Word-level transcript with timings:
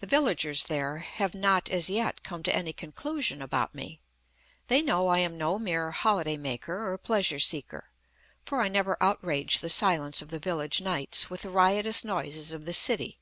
The 0.00 0.08
villagers 0.08 0.64
there 0.64 0.96
have 0.98 1.34
not, 1.36 1.70
as 1.70 1.88
yet, 1.88 2.24
come 2.24 2.42
to 2.42 2.52
any 2.52 2.72
conclusion 2.72 3.40
about 3.40 3.76
me. 3.76 4.00
They 4.66 4.82
know 4.82 5.06
I 5.06 5.20
am 5.20 5.38
no 5.38 5.56
mere 5.56 5.92
holiday 5.92 6.36
maker 6.36 6.90
or 6.90 6.98
pleasure 6.98 7.38
seeker; 7.38 7.84
for 8.44 8.60
I 8.60 8.66
never 8.66 9.00
outrage 9.00 9.60
the 9.60 9.68
silence 9.70 10.20
of 10.20 10.30
the 10.30 10.40
village 10.40 10.80
nights 10.80 11.30
with 11.30 11.42
the 11.42 11.50
riotous 11.50 12.02
noises 12.02 12.50
of 12.52 12.64
the 12.64 12.74
city. 12.74 13.20